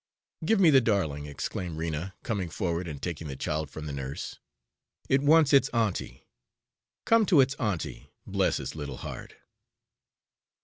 [0.43, 4.39] "Give me the darling," exclaimed Rena, coming forward and taking the child from the nurse.
[5.09, 6.25] "It wants its auntie.
[7.05, 9.35] Come to its auntie, bless its little heart!"